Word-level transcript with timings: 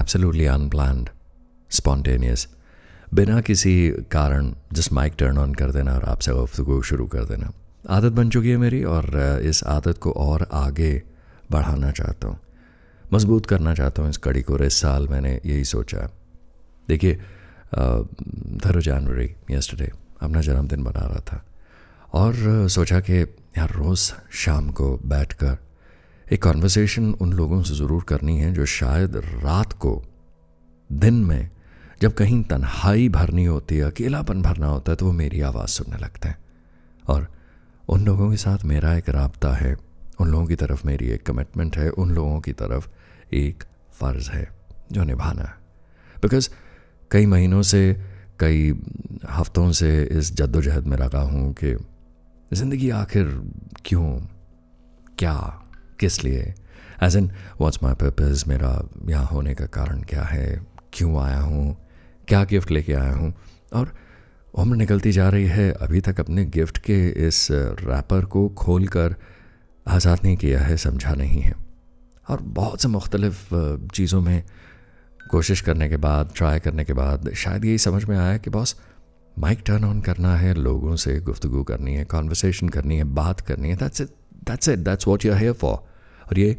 Absolutely 0.00 0.46
unplanned 0.48 1.08
spontaneous 1.70 2.46
बिना 3.14 3.40
किसी 3.40 3.74
कारण 4.12 4.52
जस्ट 4.72 4.92
माइक 4.92 5.14
टर्न 5.18 5.38
ऑन 5.38 5.54
कर 5.54 5.70
देना 5.72 5.94
और 5.94 6.04
आपसे 6.08 6.32
गुफ्तु 6.32 6.82
शुरू 6.82 7.06
कर 7.06 7.24
देना। 7.24 7.52
आदत 7.90 8.12
बन 8.12 8.30
चुकी 8.30 8.50
है 8.50 8.56
मेरी 8.56 8.82
और 8.84 9.40
इस 9.44 9.62
आदत 9.68 9.98
को 9.98 10.10
और 10.18 10.48
आगे 10.52 10.92
बढ़ाना 11.50 11.90
चाहता 11.90 12.28
हूँ। 12.28 12.38
मज़बूत 13.12 13.46
करना 13.46 13.74
चाहता 13.74 14.02
हूँ 14.02 14.10
इस 14.10 14.16
कड़ी 14.16 14.42
को 14.42 14.52
और 14.54 14.64
इस 14.64 14.74
साल 14.80 15.08
मैंने 15.08 15.40
यही 15.46 15.64
सोचा 15.64 16.08
देखिए 16.88 17.14
थर्ड 18.64 18.80
जनवरी 18.80 19.34
यस्टरडे 19.50 19.90
अपना 20.22 20.40
जन्मदिन 20.40 20.84
बना 20.84 21.06
रहा 21.06 21.20
था। 21.22 21.44
और 22.14 22.68
सोचा 22.68 23.00
कि 23.00 23.20
यार 23.58 23.70
रोज़ 23.70 24.12
शाम 24.34 24.70
को 24.70 24.96
बैठकर 25.06 25.56
एक 26.32 26.42
कॉन्वर्सेशन 26.42 27.12
उन 27.12 27.32
लोगों 27.32 27.62
से 27.62 27.74
ज़रूर 27.74 28.04
करनी 28.04 28.38
है 28.38 28.52
जो 28.52 28.66
शायद 28.66 29.16
रात 29.16 29.72
को, 29.72 30.04
दिन 30.92 31.14
में, 31.14 31.50
जब 32.02 32.14
कहीं 32.14 32.42
तन्हाई 32.42 33.08
भरनी 33.08 33.44
होती 33.44 33.76
है, 33.76 33.82
अकेलापन 33.82 34.42
भरना 34.42 34.66
होता 34.66 34.92
है 34.92 34.96
तो 34.96 35.06
वो 35.06 35.12
मेरी 35.12 35.40
आवाज़ 35.40 35.68
सुनने 35.68 35.98
लगते 35.98 36.28
हैं। 36.28 36.38
और 37.08 37.28
उन 37.88 38.04
लोगों 38.04 38.30
के 38.30 38.36
साथ 38.36 38.58
मेरा 38.64 38.94
एक 38.94 39.08
रबता 39.08 39.52
है। 39.52 39.76
उन 40.20 40.28
लोगों 40.28 40.46
की 40.46 40.54
तरफ़ 40.54 40.86
मेरी 40.86 41.06
एक 41.06 41.26
कमिटमेंट 41.26 41.76
है। 41.76 41.90
उन 41.90 42.10
लोगों 42.10 42.40
की 42.40 42.52
तरफ़ 42.52 42.88
एक 43.32 43.64
फ़र्ज़ 43.92 44.30
है 44.30 44.48
जो 44.92 45.04
निभाना 45.04 45.42
है। 45.42 45.54
बिकॉज़ 46.22 46.48
कई 47.10 47.26
महीनों 47.26 47.62
से, 47.62 48.02
कई 48.40 48.80
हफ्तों 49.30 49.72
से 49.72 50.04
इस 50.04 50.34
जद्दोजहद 50.34 50.86
में 50.86 50.96
लगा 50.96 51.20
हूँ 51.20 51.54
कि 51.64 51.76
ज़िंदगी 52.52 52.90
आखिर 52.90 53.42
क्यों, 53.84 54.20
क्या 55.18 55.59
किस 56.00 56.22
लिए? 56.24 56.54
As 57.02 57.16
in 57.16 57.30
what's 57.60 57.82
my 57.82 57.94
purpose 57.94 58.44
मेरा 58.48 58.70
यहाँ 59.08 59.26
होने 59.26 59.54
का 59.54 59.66
कारण 59.66 60.02
क्या 60.02 60.22
है? 60.24 60.60
क्यों 60.92 61.20
आया 61.22 61.40
हूँ? 61.40 61.76
क्या 62.28 62.44
गिफ्ट 62.44 62.70
लेके 62.70 62.92
आया 62.94 63.12
हूँ? 63.12 63.32
और 63.72 63.92
उम्र 64.54 64.76
निकलती 64.76 65.12
जा 65.12 65.28
रही 65.28 65.46
है। 65.46 65.70
अभी 65.72 66.00
तक 66.00 66.20
अपने 66.20 66.44
गिफ्ट 66.46 66.78
के 66.78 66.98
इस 67.26 67.46
रैपर 67.50 68.24
को 68.24 68.48
खोल 68.58 68.86
कर 68.88 69.14
आज़ाद 69.86 70.20
नहीं 70.24 70.36
किया 70.36 70.60
है, 70.60 70.76
समझा 70.76 71.14
नहीं 71.14 71.40
है। 71.40 71.54
और 72.28 72.40
बहुत 72.40 72.82
से 72.82 72.88
मुख्तलिफ़ 72.88 73.48
चीज़ों 73.94 74.20
में 74.20 74.42
कोशिश 75.30 75.60
करने 75.60 75.88
के 75.88 75.96
बाद 75.96 76.32
ट्राई 76.36 76.58
करने 76.58 76.84
के 76.84 76.92
बाद, 76.92 77.32
शायद 77.34 77.64
यही 77.64 77.78
समझ 77.78 78.04
में 78.04 78.16
आया 78.18 78.36
कि 78.36 78.50
बॉस 78.50 78.74
माइक 79.38 79.62
टर्न 79.66 79.84
ऑन 79.84 80.00
करना 80.00 80.34
है, 80.36 80.54
लोगों 80.54 80.96
से 80.96 81.18
गुफ्तु 81.20 81.62
करनी 81.62 81.94
है 81.94 82.04
कॉन्वर्सेशन 82.04 82.68
करनी 82.68 82.96
है, 82.96 83.04
बात 83.04 83.40
करनी 83.40 83.68
है। 83.68 83.76
That's 83.76 84.00
it 84.00 84.08
that's 84.44 84.68
it 84.68 84.78
that's 84.78 85.06
what 85.08 85.24
you 85.24 85.34
hear 85.34 85.52
for 85.52 85.89
और 86.30 86.38
ये 86.38 86.56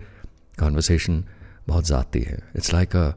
कॉन्वर्सेशन 0.59 1.23
बहुत 1.67 1.85
ज़ाती 1.85 2.21
है। 2.21 2.39
It's 2.55 2.73
like 2.73 2.95
a 2.95 3.07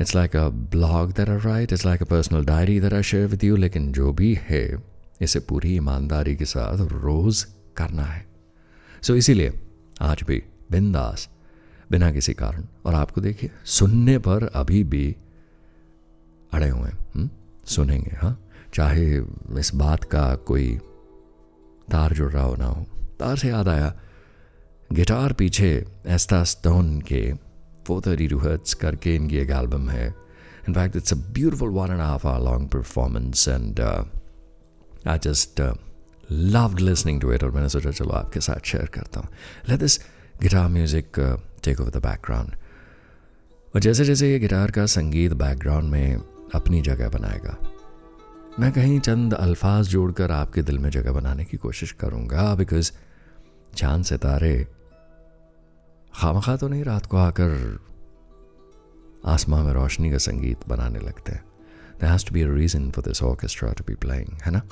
it's 0.00 0.14
like 0.14 0.36
a 0.36 0.48
blog 0.48 1.12
that 1.12 1.28
are 1.28 1.40
right 1.40 1.72
it's 1.72 1.86
like 1.86 2.02
a 2.02 2.04
personal 2.04 2.44
diary 2.44 2.78
that 2.80 2.92
are 2.92 3.02
share 3.02 3.26
with 3.26 3.44
you 3.44 3.56
लेकिन 3.56 3.92
जो 3.92 4.12
भी 4.12 4.38
है 4.42 4.64
इसे 5.22 5.40
पूरी 5.40 5.74
ईमानदारी 5.76 6.36
के 6.36 6.44
साथ 6.44 6.86
रोज़ 6.92 7.44
करना 7.76 8.04
है। 8.04 8.24
सो 9.02 9.12
so, 9.12 9.18
इसीलिए 9.18 9.52
आज 10.02 10.22
भी 10.22 10.42
बिंदास 10.70 11.28
बिना 11.90 12.10
किसी 12.12 12.32
कारण 12.34 12.64
और 12.86 12.94
आपको 12.94 13.20
देखिए 13.20 13.50
सुनने 13.66 14.18
पर 14.18 14.44
अभी 14.54 14.82
भी 14.84 15.16
अड़े 16.52 16.68
हुए 16.68 16.88
हैं 16.88 16.98
हम्म? 17.14 17.28
सुनेंगे 17.66 18.16
हाँ? 18.16 18.38
चाहे 18.74 19.06
इस 19.58 19.74
बात 19.74 20.04
का 20.04 20.34
कोई 20.46 20.68
तार 21.90 22.12
जुड़ 22.12 22.30
रहा 22.32 22.42
हो 22.42 22.54
ना 22.56 22.66
हो 22.66 22.86
तार 23.20 23.36
से 23.36 23.48
याद 23.48 23.68
आया 23.68 23.92
गिटार 24.92 25.32
पीछे 25.32 25.68
एस्ता 26.06 26.42
स्टोन 26.44 27.00
के 27.00 27.20
फोर 27.86 28.00
थर्टी 28.06 28.26
टू 28.28 28.38
हर्ट्स 28.38 28.74
करके 28.74 29.14
इनकी 29.14 29.36
एक 29.38 29.50
एल्बम 29.50 29.88
है। 29.90 30.06
In 30.68 30.74
fact 30.74 30.96
it's 30.96 31.12
a 31.12 31.16
beautiful 31.32 31.68
one 31.68 31.90
and 31.90 32.00
half 32.00 32.26
hour 32.26 32.40
long 32.42 32.68
performance 32.68 33.46
and 33.48 33.80
I 33.80 35.18
just 35.18 35.60
love 36.30 36.76
listening 36.76 37.20
to 37.20 37.32
it 37.32 37.44
और 37.44 37.50
मैंने 37.50 37.68
सोचा, 37.68 37.90
चलो 37.90 38.10
आपके 38.10 38.40
साथ 38.40 38.66
शेयर 38.66 38.86
करता 38.86 39.20
हूँ. 39.20 39.28
Let 39.68 39.80
this 39.80 39.98
guitar 40.42 40.68
music 40.68 41.20
take 41.64 41.80
over 41.80 41.90
the 41.90 42.02
background 42.02 42.56
और 43.74 43.80
जैसे 43.80 44.04
जैसे 44.04 44.32
ये 44.32 44.38
गिटार 44.38 44.70
का 44.70 44.86
संगीत 44.86 45.32
बैकग्राउंड 45.34 45.90
में 45.90 46.16
अपनी 46.54 46.80
जगह 46.82 47.08
बनाएगा, 47.08 47.56
मैं 48.60 48.72
कहीं 48.72 48.98
चंद 49.00 49.34
अल्फाज 49.34 49.88
जोड़कर 49.88 50.30
आपके 50.30 50.62
दिल 50.62 50.78
में 50.78 50.90
जगह 50.90 51.12
बनाने 51.12 51.44
की 51.44 51.56
कोशिश 51.56 51.92
करूँगा 51.92 52.54
बिकॉज़ 52.54 52.92
चाँद 53.76 54.04
सितारे 54.04 54.66
खामखा 56.14 56.56
तो 56.56 56.68
नहीं 56.68 56.84
रात 56.84 57.06
को 57.06 57.16
आकर 57.16 57.78
आसमां 59.26 59.62
में 59.64 59.72
रोशनी 59.72 60.10
का 60.10 60.18
संगीत 60.18 60.68
बनाने 60.68 60.98
लगते 60.98 61.32
हैं। 61.32 61.44
There 62.00 62.04
has 62.04 62.26
to 62.26 62.34
be 62.34 62.42
a 62.42 62.48
reason 62.48 62.90
for 62.90 63.04
this 63.04 63.22
orchestra 63.22 63.72
to 63.72 63.84
be 63.84 63.94
playing 63.94 64.28
है 64.42 64.50
ना? 64.52 64.62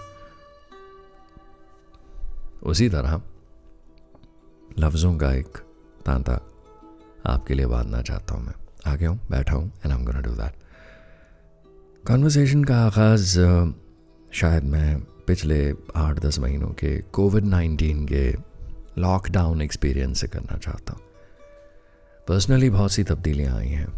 उसी 2.63 2.89
तरह 2.89 3.21
लफ्ज़ों 4.79 5.17
का 5.19 5.33
एक 5.33 5.59
तांता 6.07 6.41
आपके 7.27 7.55
लिए 7.55 7.67
बांधना 7.67 8.03
चाहता 8.03 8.35
हूँ 8.35 8.45
मैं। 8.47 8.55
आ 8.87 8.95
गया 8.97 9.09
हूँ, 9.11 9.19
बैठा 9.31 9.57
हूँ 9.57 9.67
and 9.67 9.93
I 9.93 9.99
am 9.99 10.05
gonna 10.05 10.21
do 10.21 10.31
that 10.35 10.55
conversation 12.05 12.65
का 12.65 12.77
आगाज़ 12.87 13.39
शायद 14.31 14.65
मैं 14.65 15.01
पिछले 15.27 15.59
आठ 15.97 16.19
दस 16.21 16.39
महीनों 16.39 16.69
के 16.81 16.97
कोविड 17.13 17.45
नाइन्टीन 17.47 18.07
के 18.07 18.31
लॉकडाउन 18.99 19.63
एक्सपीरियंस 19.63 20.21
से 20.21 20.27
करना 20.29 20.59
चाहता 20.59 20.93
हूँ। 20.93 21.03
पर्सनली 22.29 22.71
बहुत 22.71 22.93
सी 22.93 23.03
तब्दीलियाँ 23.05 23.57
आई 23.57 23.69
हैं। 23.69 23.89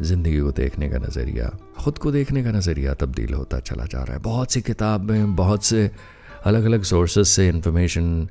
ज़िंदगी 0.00 0.40
को 0.40 0.50
देखने 0.52 0.88
का 0.88 0.98
नज़रिया, 0.98 1.48
ख़ुद 1.78 1.98
को 1.98 2.10
देखने 2.12 2.42
का 2.44 2.50
नज़रिया 2.50 2.94
तब्दील 2.94 3.32
होता 3.34 3.58
चला 3.60 3.84
जा 3.84 4.02
रहा 4.02 4.14
है। 4.14 4.22
बहुत 4.22 4.52
सी 4.52 4.60
किताबें 4.62 5.34
बहुत 5.36 5.64
से 5.64 5.90
अलग 6.46 6.64
अलग 6.64 6.82
सोर्सेज 6.82 7.26
से 7.26 7.48
इंफॉर्मेशन 7.48 8.28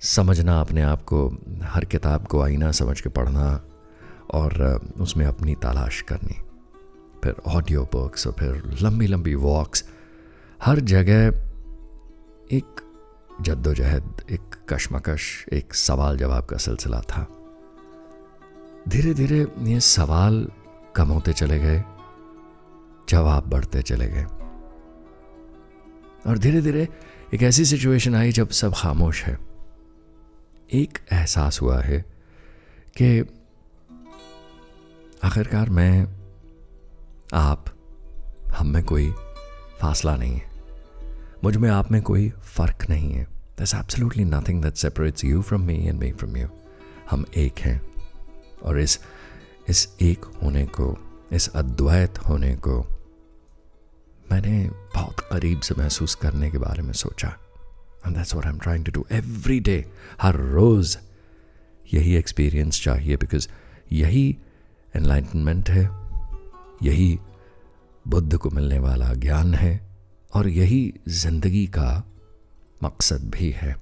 समझना, 0.00 0.60
अपने 0.60 0.82
आप 0.82 1.02
को, 1.02 1.26
हर 1.62 1.84
किताब 1.84 2.26
को 2.26 2.40
आईना 2.40 2.70
समझ 2.72 3.00
के 3.00 3.08
पढ़ना 3.08 3.64
और 4.30 4.80
उसमें 5.00 5.26
अपनी 5.26 5.54
तलाश 5.54 6.00
करनी। 6.00 6.36
फिर 7.24 7.34
ऑडियो 7.46 7.82
बुक्स 7.92 8.26
और 8.26 8.32
फिर 8.32 8.62
लंबी 8.82 9.06
लंबी 9.06 9.34
वॉक्स 9.34 9.84
हर 10.64 10.80
जगह 10.80 11.26
एक 12.56 12.80
जद्दोजहद, 13.42 14.22
एक 14.30 14.56
कशमकश, 14.68 15.28
एक 15.52 15.74
सवाल 15.74 16.16
जवाब 16.18 16.44
का 16.44 16.56
सिलसिला 16.56 17.00
था। 17.00 17.26
धीरे 18.88 19.14
धीरे 19.14 19.46
ये 19.58 19.80
सवाल 19.80 20.50
कम 20.96 21.08
होते 21.08 21.32
चले 21.32 21.58
गए, 21.58 21.84
जवाब 23.08 23.50
बढ़ते 23.50 23.82
चले 23.82 24.08
गए। 24.08 24.24
और 26.26 26.38
धीरे 26.38 26.60
धीरे 26.60 26.88
एक 27.34 27.42
ऐसी 27.42 27.64
सिचुएशन 27.64 28.14
आई 28.14 28.32
जब 28.32 28.48
सब 28.48 28.74
खामोश 28.74 29.24
है। 29.24 29.38
एक 30.72 30.98
एहसास 31.12 31.60
हुआ 31.60 31.80
है 31.80 32.04
कि 33.02 33.20
आखिरकार 35.24 35.70
मैं, 35.70 36.06
आप, 37.34 37.64
हम 38.56 38.66
में 38.66 38.84
कोई 38.84 39.14
फासला 39.80 40.16
नहीं 40.16 40.34
है। 40.34 40.50
मुझमें 41.44 41.70
आप 41.70 41.92
में 41.92 42.02
कोई 42.02 42.30
फ़र्क 42.30 42.90
नहीं 42.90 43.12
है। 43.12 43.26
There's 43.60 43.74
absolutely 43.74 44.24
nothing 44.24 44.62
that 44.62 44.74
separates 44.74 45.24
you 45.24 45.42
from 45.42 45.60
me 45.60 45.86
and 45.86 46.00
me 46.00 46.12
from 46.12 46.36
you 46.36 46.48
हम 47.10 47.24
एक 47.36 47.58
हैं। 47.58 47.89
और 48.62 48.80
इस 48.80 48.98
इस 49.68 49.88
एक 50.02 50.24
होने 50.42 50.64
को, 50.66 50.96
इस 51.32 51.48
अद्वैत 51.48 52.18
होने 52.18 52.54
को 52.56 52.80
मैंने 54.32 54.68
बहुत 54.94 55.20
करीब 55.20 55.60
से 55.60 55.74
महसूस 55.78 56.14
करने 56.14 56.50
के 56.50 56.58
बारे 56.58 56.82
में 56.82 56.92
सोचा। 56.92 57.28
And 58.06 58.16
that's 58.16 58.34
what 58.34 58.46
I 58.46 58.52
am 58.52 58.58
trying 58.58 58.84
to 58.84 58.92
do 58.92 59.04
every 59.12 59.58
day 59.60 59.84
हर 60.22 60.36
रोज़ 60.36 60.96
यही 61.94 62.14
एक्सपीरियंस 62.14 62.80
चाहिए 62.82 63.16
बिकॉज़ 63.16 63.48
यही 63.92 64.36
एनलाइटनमेंट 64.94 65.70
है, 65.70 65.84
यही 66.82 67.18
बुद्ध 68.06 68.36
को 68.36 68.50
मिलने 68.50 68.78
वाला 68.78 69.12
ज्ञान 69.14 69.54
है 69.54 69.80
और 70.34 70.48
यही 70.48 70.82
ज़िंदगी 71.08 71.66
का 71.66 72.02
मकसद 72.82 73.30
भी 73.30 73.50
है। 73.50 73.74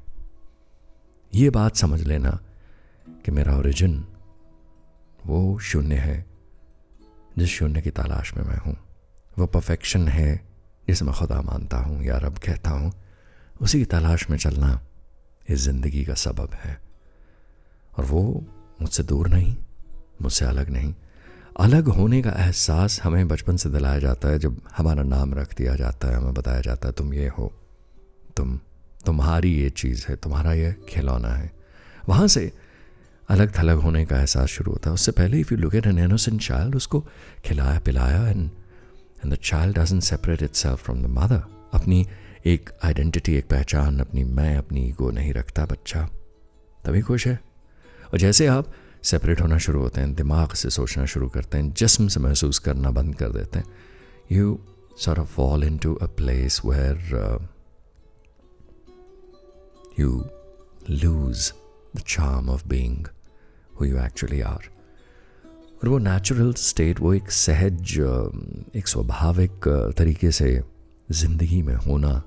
ये 1.33 1.51
बात 1.51 1.77
समझ 1.77 2.01
लेना 2.03 2.39
कि 3.25 3.31
मेरा 3.31 3.57
ओरिजिन 3.57 4.05
वो 5.29 5.59
शून्य 5.59 5.95
है, 5.95 6.27
जिस 7.39 7.49
शून्य 7.49 7.81
की 7.81 7.91
तलाश 7.91 8.35
में 8.37 8.45
मैं 8.45 8.59
हूँ। 8.59 8.77
वो 9.39 9.47
परफेक्शन 9.47 10.09
है, 10.09 10.49
जिसे 10.89 11.05
मैं 11.05 11.15
खुदा 11.15 11.43
मानता 11.43 11.77
हूँ 11.77 12.05
या 12.05 12.19
रब 12.19 12.39
कहता 12.39 12.71
हूँ। 12.71 12.93
उसी 13.61 13.79
की 13.79 13.85
तलाश 13.85 14.31
में 14.31 14.39
चलना 14.39 14.81
इस 15.49 15.61
ज़िंदगी 15.61 16.05
का 16.05 16.15
सबब 16.15 16.51
है। 16.55 16.81
और 17.99 18.05
वो 18.05 18.45
मुझसे 18.83 19.03
दूर 19.03 19.29
नहीं, 19.29 19.57
मुझसे 20.23 20.45
अलग 20.45 20.71
नहीं। 20.71 20.95
अलग 21.61 21.89
होने 21.89 22.23
का 22.23 22.31
एहसास 22.31 23.01
हमें 23.03 23.29
बचपन 23.29 23.57
से 23.57 23.71
दिलाया 23.71 23.99
जाता 23.99 24.29
है, 24.29 24.39
जब 24.39 24.61
हमारा 24.77 25.03
नाम 25.03 25.35
रख 25.35 25.57
दिया 25.57 25.75
जाता 25.75 26.09
है, 26.09 26.15
हमें 26.15 26.35
बताया 26.35 26.61
जाता 26.61 26.89
है, 26.89 26.95
तुम 26.95 27.15
ये 27.15 27.29
हो, 27.29 27.53
तुम, 28.37 28.61
तुम्हारी 29.07 29.55
ये 29.55 29.71
चीज़ 29.71 30.07
है, 30.09 30.17
तुम्हारा 30.17 30.53
ये 30.53 30.77
खिलौना 30.89 31.29
है। 31.29 31.53
वहाँ 32.09 32.29
से 32.29 32.53
अलग 33.29 33.59
थलग 33.59 33.77
होने 33.77 34.07
का 34.07 34.19
एहसास 34.19 34.49
शुरू 34.49 34.73
होता 34.73 34.91
है। 34.91 34.95
उससे 34.95 35.13
पहले 35.13 35.41
if 35.41 35.55
you 35.55 35.59
look 35.59 35.75
at 35.75 35.87
an 35.87 35.99
innocent 35.99 36.41
child 36.43 36.77
उसको 36.77 37.07
खिलाया 37.45 37.81
पिलाया 37.81 38.29
and 38.29 38.51
and 39.25 39.33
the 39.33 39.37
child 39.37 39.79
doesn't 39.79 40.01
separate 40.01 40.43
itself 40.55 40.85
from 40.85 41.03
the 41.03 41.07
mother 41.07 41.43
अपनी 41.75 42.07
एक 42.47 42.71
आइडेंटिटी 42.85 43.35
एक 43.35 43.49
पहचान 43.49 44.01
अपनी 44.01 44.25
मैं 44.25 44.57
अपनी 44.57 44.89
ईगो 44.89 45.11
नहीं 45.11 45.33
रखता 45.33 45.67
बच्चा। 45.67 46.09
तभी 46.85 47.01
खुश 47.01 47.27
है। 47.27 47.41
और 48.13 48.19
जैसे 48.19 48.47
आप 48.47 48.73
सेपरेट 49.03 49.41
होना 49.41 49.59
शुरू 49.59 49.81
होते 49.81 50.01
हैं 50.01 50.15
दिमाग 50.15 50.53
से 50.53 50.71
सोचना 50.71 51.05
शुरू 51.07 51.29
करते 51.29 51.59
हैं 51.59 51.73
जिस्म 51.73 52.09
से 52.09 52.21
महसूस 52.21 52.59
करना 52.59 52.91
बंद 52.91 53.15
कर 53.15 53.29
देते 53.29 53.59
हैं 53.59 53.67
you 54.33 54.59
sort 54.99 55.19
of 55.19 55.27
fall 55.35 55.63
into 55.63 55.91
a 56.05 56.09
place 56.21 56.57
where 56.69 56.99
uh, 57.15 57.39
you 59.99 60.29
lose 60.89 61.53
the 61.95 62.03
charm 62.15 62.49
of 62.55 62.65
being 62.73 62.97
who 63.79 63.87
you 63.87 63.99
actually 63.99 64.43
are. 64.47 64.65
और 65.81 65.89
वो 65.89 65.99
नेचुरल 65.99 66.53
स्टेट 66.59 67.01
वो 67.01 67.13
एक 67.15 67.31
सहज, 67.31 67.99
एक 68.77 68.89
स्वाभाविक 68.89 69.69
तरीके 69.99 70.31
से 70.31 70.61
ज़िंदगी 71.11 71.61
में 71.63 71.75
होना 71.77 72.23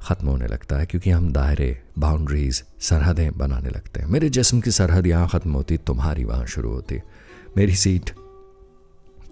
ख़त्म 0.00 0.26
होने 0.28 0.46
लगता 0.46 0.78
है, 0.78 0.86
क्योंकि 0.86 1.10
हम 1.10 1.30
दायरे 1.32 1.76
बाउंड्रीज 1.98 2.62
सरहदें 2.80 3.38
बनाने 3.38 3.70
लगते 3.70 4.00
हैं। 4.00 4.08
मेरे 4.08 4.28
जिस्म 4.30 4.60
की 4.60 4.70
सरहद 4.70 5.06
यहाँ 5.06 5.28
ख़त्म 5.28 5.52
होती, 5.52 5.76
तुम्हारी 5.78 6.24
वहाँ 6.24 6.46
शुरू 6.46 6.70
होती। 6.70 7.00
मेरी 7.56 7.74
सीट 7.76 8.10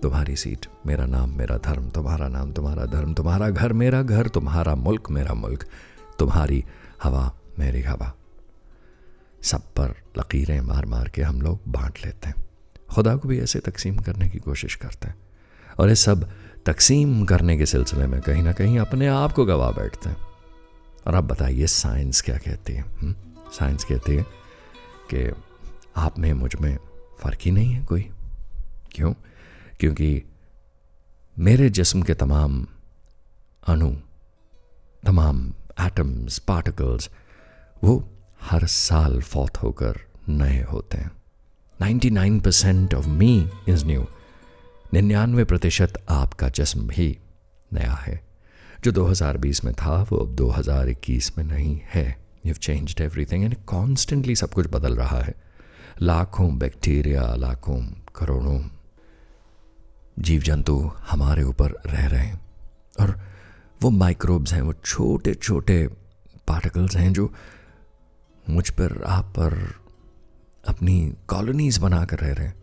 तुम्हारी 0.03 0.37
सीट 0.37 0.67
मेरा 0.87 1.05
नाम, 1.07 1.37
मेरा 1.39 1.57
धर्म, 1.65 1.89
तुम्हारा 1.91 2.29
नाम, 2.29 2.53
तुम्हारा 2.53 2.85
धर्म, 2.87 3.13
तुम्हारा 3.15 3.51
घर, 3.51 3.73
मेरा 3.73 4.03
घर, 4.03 4.29
तुम्हारा 4.29 4.75
मुल्क, 4.75 5.11
मेरा 5.11 5.35
मुल्क, 5.35 5.65
तुम्हारी 6.19 6.65
हवा, 7.03 7.31
मेरी 7.59 7.83
हवा। 7.83 8.13
सब 9.43 9.61
पर 9.61 9.95
लकीरें 10.19 10.61
मार 10.61 10.87
मार 10.87 11.09
के 11.09 11.23
हम 11.23 11.43
लोग 11.43 11.61
बांट 11.69 11.99
लेते 12.05 12.29
हैं। 12.29 12.35
खुदा 12.91 13.17
को 13.17 13.29
भी 13.29 13.41
ऐसे 13.41 13.59
तकसीम 13.59 13.97
करने 13.97 14.29
की 14.29 14.39
कोशिश 14.39 14.75
करते 14.75 15.07
हैं। 15.07 15.17
और 15.79 15.89
ये 15.89 15.95
सब 15.95 16.31
तकसीम 16.67 17.25
करने 17.25 17.59
के 17.59 17.67
सिलसिले 17.67 18.07
में 18.07 18.21
कहीं 18.21 18.43
ना 18.43 18.53
कहीं 18.53 18.79
अपने 18.79 19.07
आप 19.07 19.33
को 19.33 19.45
गवा 19.45 19.71
बैठते 19.71 20.09
हैं। 20.09 20.17
और 21.07 21.15
अब 21.15 21.25
बताइए, 21.25 21.67
साइंस 21.67 22.21
क्या 22.21 22.39
कहती 22.39 22.73
है? 22.73 22.81
हम्म? 22.81 23.15
साइंस 23.53 23.85
कहती 23.85 24.17
है 24.17 24.23
कि 25.15 25.33
आप 25.97 26.19
में, 26.19 26.33
मुझमें 26.33 26.79
फ़र्क 27.21 27.39
ही 27.43 27.51
नहीं 27.51 27.73
है 27.73 27.85
कोई। 27.85 28.11
क्यों? 28.93 29.13
क्योंकि 29.81 30.23
मेरे 31.39 31.71
जिस्म 31.71 32.03
के 32.03 32.15
तमाम 32.15 32.67
अणु, 33.67 33.97
तमाम 35.07 35.53
एटम्स 35.81 36.39
पार्टिकल्स 36.39 37.11
वो 37.85 38.09
हर 38.43 38.67
साल 38.67 39.21
फौत 39.21 39.57
होकर 39.57 39.97
नए 40.29 40.63
होते 40.63 40.97
हैं। 40.97 41.11
99% 41.83 42.95
ऑफ़ 42.95 43.07
मी 43.07 43.51
इज़ 43.69 43.87
न्यू 43.87 44.07
निन्यानवे 44.95 45.45
प्रतिशत 45.45 46.05
आपका 46.09 46.49
जिस्म 46.49 46.87
भी 46.87 47.19
नया 47.73 47.93
है। 47.93 48.27
जो 48.85 48.93
2020 48.93 49.65
में 49.65 49.75
था, 49.75 50.03
वो 50.03 50.17
अब 50.17 50.35
2021 50.35 51.39
में 51.39 51.45
नहीं 51.45 51.81
है। 51.95 52.25
You 52.47 52.55
changed 52.55 53.01
everything 53.01 53.45
and 53.45 53.57
constantly 53.67 54.37
सब 54.37 54.51
कुछ 54.51 54.67
बदल 54.67 54.97
रहा 54.97 55.21
है। 55.21 55.35
लाखों 56.03 56.59
बैक्टीरिया, 56.59 57.35
लाखों 57.35 57.83
करोड़ों 58.17 58.69
जीव 60.19 60.43
जंतु 60.43 60.91
हमारे 61.11 61.43
ऊपर 61.43 61.71
रह 61.71 62.07
रहे 62.07 62.27
हैं। 62.27 62.47
और 63.01 63.21
वो 63.83 63.91
माइक्रोब्स 63.91 64.53
हैं, 64.53 64.63
वो 64.63 64.73
छोटे 64.73 65.35
छोटे 65.35 65.87
पार्टिकल्स 66.49 66.97
हैं 66.97 67.13
जो 67.13 67.35
मुझ 68.51 68.71
पर, 68.71 69.03
आप 69.03 69.25
पर 69.25 69.75
अपनी 70.69 71.13
कॉलोनीज 71.29 71.79
बना 71.79 72.05
कर 72.05 72.19
रह 72.19 72.33
रहे 72.33 72.47
हैं। 72.47 72.63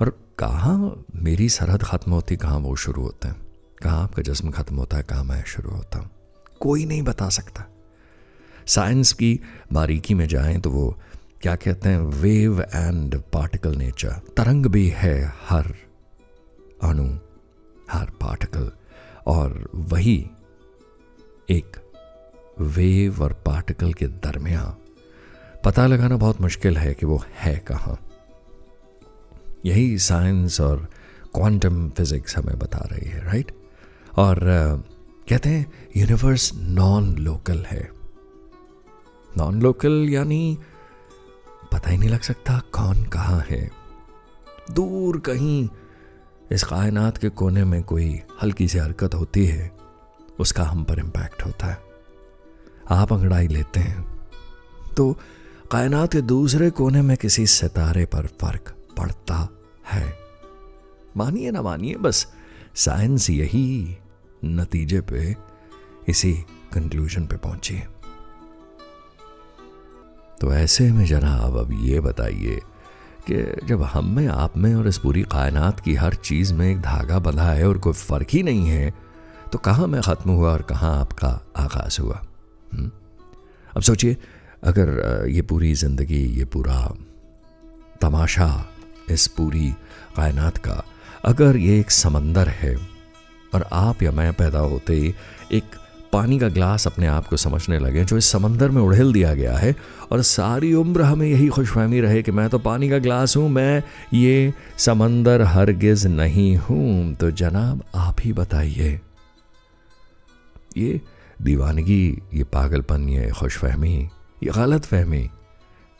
और 0.00 0.18
कहाँ 0.38 1.04
मेरी 1.14 1.48
सरहद 1.48 1.82
ख़त्म 1.82 2.12
होती, 2.12 2.36
कहाँ 2.36 2.58
वो 2.58 2.76
शुरू 2.76 3.02
होते 3.02 3.28
हैं? 3.28 3.36
कहाँ 3.82 4.02
आपका 4.02 4.22
जिसम 4.22 4.50
ख़त्म 4.50 4.76
होता 4.76 4.96
है, 4.96 5.02
कहाँ 5.02 5.24
मैं 5.24 5.44
शुरू 5.44 5.70
होता 5.70 5.98
हूँ? 5.98 6.10
कोई 6.60 6.84
नहीं 6.84 7.02
बता 7.02 7.28
सकता। 7.28 7.64
साइंस 8.66 9.12
की 9.12 9.40
बारीकी 9.72 10.14
में 10.14 10.28
जाएँ 10.28 10.60
तो 10.60 10.70
वो 10.70 10.98
क्या 11.42 11.56
कहते 11.56 11.88
हैं 11.88 11.98
वेव 11.98 12.62
एंड 12.62 13.22
पार्टिकल 13.32 13.76
नेचर 13.76 14.08
तरंग 14.08 14.66
भी 14.66 14.88
है 14.88 15.32
हर 15.48 15.74
अणु, 16.82 17.18
हर 17.90 18.10
पार्टिकल 18.10 18.72
और 19.26 19.70
वही 19.74 20.30
एक 21.50 21.76
वेव 22.60 23.22
और 23.22 23.32
पार्टिकल 23.32 23.92
के 23.92 24.06
दरमियान 24.06 24.76
पता 25.64 25.86
लगाना 25.86 26.16
बहुत 26.16 26.40
मुश्किल 26.40 26.76
है 26.76 26.92
कि 26.94 27.06
वो 27.06 27.22
है 27.34 27.56
कहाँ। 27.58 27.98
यही 29.66 29.98
साइंस 29.98 30.60
और 30.60 30.88
क्वांटम 31.34 31.88
फिजिक्स 31.90 32.36
हमें 32.36 32.58
बता 32.58 32.78
रही 32.92 33.10
है 33.10 33.24
राइट 33.24 33.52
और 34.16 34.38
कहते 35.28 35.48
हैं, 35.48 35.72
यूनिवर्स 35.96 36.50
नॉन 36.54 37.14
लोकल 37.16 37.64
है। 37.64 37.88
नॉन 39.36 39.62
लोकल 39.62 40.06
यानी 40.10 40.58
पता 41.72 41.90
ही 41.90 41.96
नहीं 41.96 42.10
लग 42.10 42.20
सकता 42.20 42.58
कौन 42.72 43.04
कहाँ 43.04 43.44
है। 43.50 43.70
दूर 44.70 45.18
कहीं 45.20 45.68
इस 46.52 46.62
कायनात 46.62 47.18
के 47.18 47.28
कोने 47.28 47.64
में 47.64 47.82
कोई 47.82 48.20
हल्की 48.42 48.68
सी 48.68 48.78
हरकत 48.78 49.14
होती 49.14 49.46
है, 49.46 49.70
उसका 50.38 50.64
हम 50.64 50.84
पर 50.84 50.98
इम्पैक्ट 50.98 51.44
होता 51.46 51.66
है। 51.66 51.78
आप 52.90 53.12
अंगड़ाई 53.12 53.48
लेते 53.48 53.80
हैं। 53.80 54.02
तो 54.96 55.16
कायनात 55.74 56.12
के 56.12 56.20
दूसरे 56.20 56.70
कोने 56.70 57.02
में 57.02 57.16
किसी 57.16 57.46
सितारे 57.46 58.04
पर 58.04 58.26
फ़र्क 58.26 58.74
पड़ता 58.98 59.48
है 59.92 60.18
मानिए 61.16 61.50
ना 61.50 61.62
मानिए, 61.62 61.94
बस 61.94 62.26
साइंस 62.74 63.30
यही 63.30 63.96
नतीजे 64.44 65.00
पे, 65.00 65.36
इसी 66.08 66.32
कंक्लूजन 66.72 67.26
पे 67.26 67.36
पहुँची 67.36 67.80
तो 70.40 70.52
ऐसे 70.52 70.92
में 70.92 71.06
जनाब, 71.06 71.56
अब 71.56 71.68
ये 71.72 72.00
बताइए 72.00 72.60
कि 73.30 73.66
जब 73.66 73.82
हम 73.82 74.16
में, 74.16 74.26
आप 74.26 74.56
में 74.56 74.74
और 74.74 74.88
इस 74.88 74.98
पूरी 74.98 75.22
कायनात 75.22 75.80
की 75.80 75.94
हर 75.94 76.14
चीज़ 76.14 76.54
में 76.54 76.70
एक 76.70 76.80
धागा 76.80 77.18
बंधा 77.18 77.50
है 77.52 77.68
और 77.68 77.78
कोई 77.78 77.92
फ़र्क 77.92 78.26
ही 78.30 78.42
नहीं 78.42 78.66
है 78.66 78.94
तो 79.52 79.58
कहाँ 79.58 79.86
मैं 79.86 80.02
ख़त्म 80.02 80.30
हुआ 80.30 80.52
और 80.52 80.62
कहाँ 80.62 81.00
आपका 81.00 81.46
आगाज़ 81.56 82.00
हुआ 82.00 82.16
हुँ? 82.16 82.80
हम्म? 82.80 82.90
अब 83.76 83.82
सोचिए 83.82 84.16
अगर 84.64 85.26
ये 85.28 85.42
पूरी 85.42 85.74
ज़िंदगी, 85.74 86.24
ये 86.38 86.44
पूरा 86.46 86.94
तमाशा 88.00 88.48
इस 89.10 89.26
पूरी 89.26 89.70
कायनात 90.16 90.58
का, 90.58 90.84
अगर 91.24 91.56
ये 91.56 91.78
एक 91.80 91.90
समंदर 91.90 92.48
है 92.50 92.74
और 93.54 93.68
आप 93.72 94.02
या 94.02 94.10
मैं 94.12 94.32
पैदा 94.32 94.58
होते 94.60 95.14
एक 95.52 95.76
पानी 96.12 96.38
का 96.38 96.48
ग्लास 96.48 96.86
अपने 96.86 97.06
आप 97.06 97.26
को 97.26 97.36
समझने 97.36 97.78
लगे, 97.78 98.04
जो 98.04 98.16
इस 98.16 98.26
समंदर 98.26 98.70
में 98.70 98.80
उड़ेल 98.82 99.12
दिया 99.12 99.34
गया 99.34 99.56
है 99.58 99.74
और 100.12 100.22
सारी 100.22 100.72
उम्र 100.74 101.02
हमें 101.02 101.26
यही 101.26 101.48
खुशफहमी 101.48 102.00
रहे 102.00 102.22
कि 102.22 102.32
मैं 102.32 102.48
तो 102.48 102.58
पानी 102.58 102.88
का 102.90 102.98
ग्लास 102.98 103.36
हूँ, 103.36 103.48
मैं 103.48 103.82
ये 104.14 104.52
समंदर 104.78 105.42
हरगिज 105.42 106.06
नहीं 106.06 106.56
हूँ। 106.56 107.14
तो 107.14 107.30
जनाब, 107.32 107.82
आप 107.94 108.16
ही 108.20 108.32
बताइए। 108.32 109.00
ये 110.76 111.00
दीवानगी, 111.42 112.22
ये 112.34 112.44
पागलपन, 112.44 113.08
ये 113.08 113.30
खुशफहमी 113.30 114.08
ये 114.42 114.52
गलत 114.52 114.84
फहमी। 114.84 115.28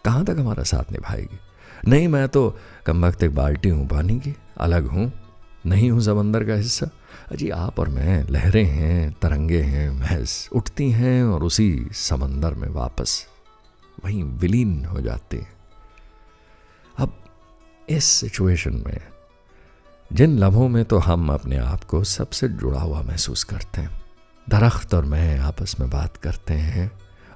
कहाँ 0.04 0.24
तक 0.24 0.36
हमारा 0.38 0.62
साथ 0.62 0.92
निभाएगी? 0.92 1.38
नहीं, 1.88 2.08
मैं 2.08 2.28
तो 2.28 2.56
कम 2.86 3.04
वक्त 3.06 3.22
एक 3.22 3.34
बाल्टी 3.34 3.68
हूँ, 3.68 3.86
पानी 3.88 4.18
की, 4.20 4.34
अलग 4.58 4.86
हूँ। 4.86 5.12
नहीं 5.66 5.90
हूँ 5.90 6.00
समंदर 6.00 6.44
का 6.44 6.54
हिस्सा। 6.54 6.86
अजी 7.32 7.48
आप 7.50 7.78
और 7.78 7.88
मैं 7.88 8.22
लहरें 8.28 8.64
हैं, 8.64 9.12
तरंगे 9.12 9.60
हैं, 9.60 9.90
महज 9.90 10.48
उठती 10.52 10.90
हैं 10.90 11.22
और 11.24 11.42
उसी 11.42 11.88
समंदर 11.92 12.54
में 12.54 12.68
वापस 12.68 13.26
वहीं 14.04 14.22
विलीन 14.24 14.84
हो 14.84 15.00
जाती 15.00 15.36
हैं। 15.36 15.52
अब 16.98 17.14
इस 17.88 18.04
सिचुएशन 18.04 18.82
में, 18.86 19.00
जिन 20.10 20.38
लम्हों 20.38 20.68
में 20.68 20.84
तो 20.84 20.98
हम 20.98 21.32
अपने 21.32 21.56
आप 21.56 21.84
को 21.84 22.02
सबसे 22.04 22.48
जुड़ा 22.48 22.80
हुआ 22.80 23.02
महसूस 23.02 23.44
करते 23.44 23.80
हैं, 23.80 23.90
दरख्त 24.46 24.94
और 24.94 25.04
मैं 25.04 25.38
आपस 25.38 25.76
में 25.80 25.88
बात 25.90 26.16
करते 26.16 26.54
हैं 26.54 26.90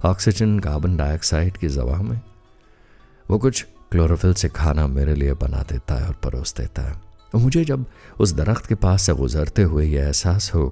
ऑक्सीजन, 0.05 0.59
कार्बन 0.59 0.97
डाइऑक्साइड 0.97 1.57
की 1.57 1.69
जवा 1.69 1.97
में। 1.97 2.21
वो 3.27 3.39
कुछ 3.39 3.63
क्लोरोफिल 3.91 4.35
से 4.35 4.49
खाना 4.49 4.87
मेरे 4.87 5.15
लिए 5.15 5.33
बना 5.35 5.63
देता 5.63 5.95
है 5.95 6.07
और 6.07 6.15
परोस 6.15 6.55
देता 6.57 6.83
है। 6.83 6.93
और 7.35 7.41
मुझे 7.41 7.65
जब 7.65 7.85
उस 8.21 8.33
दरख्त 8.33 8.67
के 8.67 8.75
पास 8.75 9.03
से 9.03 9.15
गुजरते 9.15 9.63
हुए 9.63 9.87
यह 9.87 10.05
एहसास 10.05 10.51
हो, 10.55 10.69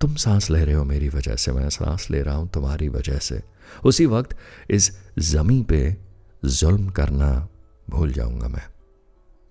तुम 0.00 0.14
सांस 0.14 0.50
ले 0.50 0.64
रहे 0.64 0.74
हो 0.74 0.84
मेरी 0.84 1.08
वजह 1.08 1.36
से, 1.36 1.52
मैं 1.52 1.68
सांस 1.70 2.10
ले 2.10 2.22
रहा 2.22 2.34
हूँ 2.34 2.48
तुम्हारी 2.48 2.88
वजह 2.88 3.18
से। 3.18 3.42
उसी 3.84 4.06
वक्त 4.06 4.36
इस 4.70 4.90
ज़मी 5.18 5.62
पे 5.62 5.96
जुल्म 6.44 6.88
करना 6.88 7.48
भूल 7.90 8.12
जाऊँगा 8.12 8.48
मैं, 8.48 8.66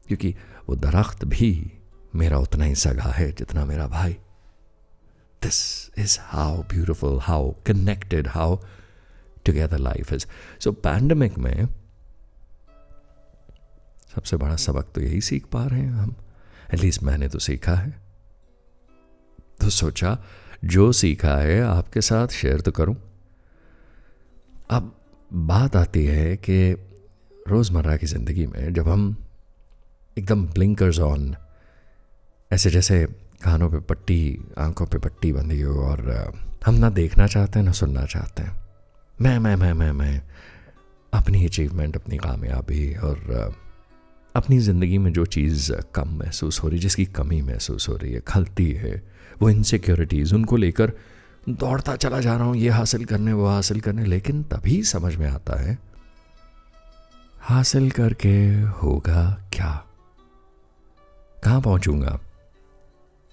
क्योंकि 0.05 0.35
वो 0.69 0.75
दरख्त 0.75 1.25
भी 1.25 1.49
मेरा 2.15 2.37
उतना 2.37 2.65
ही 2.65 2.75
सगा 2.75 3.11
है 3.11 3.31
जितना 3.31 3.65
मेरा 3.65 3.87
भाई। 3.87 4.13
This 5.41 5.59
is 5.97 6.17
how 6.21 6.61
beautiful 6.63 7.19
how 7.21 7.51
connected 7.65 8.27
how 8.27 8.57
together 9.49 9.79
life 9.79 10.13
is 10.13 10.25
so 10.59 10.71
pandemic 10.71 11.37
में 11.37 11.67
सबसे 14.15 14.37
बड़ा 14.37 14.55
सबक 14.55 14.91
तो 14.95 15.01
यही 15.01 15.21
सीख 15.21 15.45
पा 15.45 15.65
रहे 15.65 15.79
हैं 15.79 15.91
हम। 15.91 16.15
एटलीस्ट 16.73 17.03
मैंने 17.03 17.27
तो 17.29 17.39
सीखा 17.39 17.75
है। 17.75 17.89
तो 19.61 19.69
सोचा, 19.69 20.17
जो 20.65 20.91
सीखा 20.91 21.35
है 21.35 21.61
आपके 21.61 22.01
साथ 22.01 22.27
शेयर 22.27 22.61
तो 22.61 22.71
करूँ। 22.71 22.95
अब 24.69 24.91
बात 25.33 25.75
आती 25.75 26.05
है 26.05 26.35
कि 26.37 26.71
रोज़मर्रा 27.47 27.97
की 27.97 28.05
ज़िंदगी 28.05 28.47
में 28.47 28.73
जब 28.73 28.87
हम 28.89 29.15
एकदम 30.17 30.47
ब्लिंकर्स 30.47 30.99
ऑन 30.99 31.35
ऐसे 32.51 32.69
जैसे 32.69 33.05
कानों 33.43 33.69
पे 33.71 33.79
पट्टी, 33.79 34.45
आँखों 34.57 34.85
पे 34.85 34.97
पट्टी 34.97 35.31
बंधी 35.33 35.61
हो 35.61 35.83
और 35.85 36.01
हम 36.65 36.75
ना 36.75 36.89
देखना 36.89 37.27
चाहते 37.27 37.59
हैं, 37.59 37.65
ना 37.65 37.71
सुनना 37.71 38.05
चाहते 38.05 38.43
हैं। 38.43 38.66
मैं 39.21 39.39
मैं 39.39 39.55
मैं 39.55 39.73
मैं 39.73 39.91
मैं 39.91 40.21
अपनी 41.13 41.45
अचीवमेंट 41.45 41.95
अपनी 41.95 42.17
कामयाबी 42.17 42.95
और 42.95 43.17
अपनी 44.35 44.59
ज़िंदगी 44.59 44.97
में 44.97 45.13
जो 45.13 45.25
चीज़ 45.25 45.71
कम 45.95 46.09
महसूस 46.19 46.63
हो 46.63 46.67
रही 46.67 46.77
है, 46.77 46.81
जिसकी 46.81 47.05
कमी 47.05 47.41
महसूस 47.41 47.89
हो 47.89 47.95
रही 47.95 48.13
है, 48.13 48.19
खलती 48.19 48.71
है, 48.71 49.03
वो 49.41 49.49
इनसिक्योरिटीज़ 49.49 50.35
उनको 50.35 50.57
लेकर 50.57 50.93
दौड़ता 51.49 51.95
चला 51.95 52.19
जा 52.19 52.35
रहा 52.35 52.45
हूँ, 52.45 52.55
ये 52.55 52.69
हासिल 52.69 53.05
करने, 53.05 53.33
वो 53.33 53.47
हासिल 53.47 53.81
करने, 53.81 54.05
लेकिन 54.05 54.43
तभी 54.43 54.83
समझ 54.83 55.15
में 55.15 55.27
आता 55.27 55.59
है, 55.61 55.77
हासिल 57.39 57.91
करके 57.91 58.61
होगा 58.61 59.49
क्या? 59.53 59.85
कहाँ 61.43 61.61
पहुंचूँगा? 61.61 62.19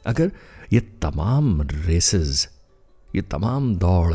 अगर 0.06 0.32
ये 0.72 0.80
तमाम 0.80 1.62
रेसेस 1.62 2.48
ये 3.14 3.22
तमाम 3.22 3.76
दौड़ 3.76 4.14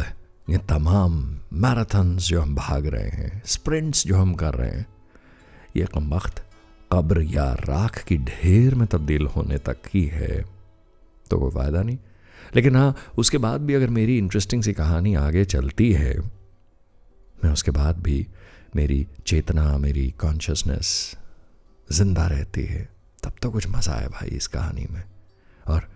ये 0.49 0.57
तमाम 0.69 1.13
मैराथन्स 1.53 2.27
जो 2.27 2.41
हम 2.41 2.53
भाग 2.55 2.85
रहे 2.87 3.09
हैं, 3.09 3.41
स्प्रिंट्स 3.45 4.05
जो 4.07 4.15
हम 4.15 4.33
कर 4.35 4.53
रहे 4.53 4.69
हैं, 4.69 4.85
ये 5.77 5.85
कम 5.85 6.13
वक्त 6.13 6.43
कब्र 6.91 7.21
या 7.23 7.51
राख 7.61 8.03
की 8.03 8.17
ढेर 8.19 8.75
में 8.75 8.87
तब्दील 8.87 9.25
होने 9.27 9.57
तक 9.59 9.89
ही 9.93 10.03
है 10.05 10.41
तो 11.25 11.39
कोई 11.39 11.51
फ़ायदा 11.51 11.81
नहीं। 11.83 11.97
लेकिन 12.55 12.75
हाँ 12.75 12.95
उसके 13.17 13.37
बाद 13.37 13.61
भी 13.61 13.73
अगर 13.73 13.89
मेरी 13.89 14.17
इंटरेस्टिंग 14.17 14.63
सी 14.63 14.73
कहानी 14.73 15.13
आगे 15.15 15.45
चलती 15.45 15.91
है, 15.93 16.17
मैं 17.37 17.51
उसके 17.51 17.71
बाद 17.71 17.99
भी 17.99 18.25
मेरी 18.75 19.05
चेतना, 19.27 19.77
मेरी 19.77 20.09
कॉन्शियसनेस 20.19 21.15
ज़िंदा 21.89 22.27
रहती 22.27 22.63
है, 22.63 22.89
तब 23.23 23.33
तो 23.41 23.51
कुछ 23.51 23.67
मज़ा 23.67 23.93
है 23.93 24.07
भाई 24.09 24.29
इस 24.29 24.47
कहानी 24.47 24.87
में। 24.91 25.03
और 25.65 25.89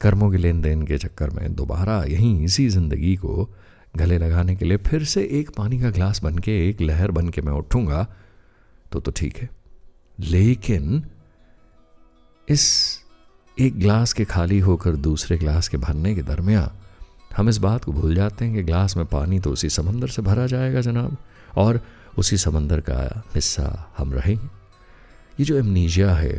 कर्मों 0.00 0.30
के 0.30 0.36
लेन 0.36 0.60
देन 0.62 0.86
के 0.86 0.98
चक्कर 0.98 1.30
में 1.30 1.54
दोबारा 1.54 2.02
यहीं 2.04 2.44
इसी 2.44 2.68
ज़िंदगी 2.68 3.14
को 3.16 3.48
गले 3.96 4.18
लगाने 4.18 4.56
के 4.56 4.64
लिए 4.64 4.76
फिर 4.76 5.04
से 5.04 5.22
एक 5.22 5.50
पानी 5.50 5.80
का 5.80 5.90
ग्लास 5.90 6.22
बन 6.22 6.38
के 6.38 6.68
एक 6.68 6.80
लहर 6.80 7.10
बन 7.10 7.28
के 7.28 7.40
मैं 7.40 7.52
उठूँगा 7.52 8.14
तो 8.92 9.00
तो 9.00 9.10
ठीक 9.10 9.36
है। 9.36 9.50
लेकिन 10.20 11.06
इस 12.48 12.98
एक 13.60 13.80
ग्लास 13.80 14.12
के 14.12 14.24
खाली 14.24 14.58
होकर 14.58 14.96
दूसरे 14.96 15.38
ग्लास 15.38 15.68
के 15.68 15.76
भरने 15.76 16.14
के 16.14 16.22
दरमियान 16.22 16.70
हम 17.36 17.48
इस 17.48 17.58
बात 17.58 17.84
को 17.84 17.92
भूल 17.92 18.14
जाते 18.14 18.44
हैं 18.44 18.54
कि 18.54 18.62
ग्लास 18.62 18.96
में 18.96 19.06
पानी 19.06 19.40
तो 19.40 19.50
उसी 19.50 19.68
समंदर 19.68 20.08
से 20.08 20.22
भरा 20.22 20.46
जाएगा, 20.46 20.80
जनाब, 20.80 21.16
और 21.56 21.80
उसी 22.18 22.36
समंदर 22.36 22.80
का 22.80 23.24
हिस्सा 23.34 23.94
हम 23.98 24.12
रहेंगे। 24.12 24.46
ये 25.40 25.44
जो 25.44 25.58
एमनीजिया 25.58 26.14
है, 26.14 26.38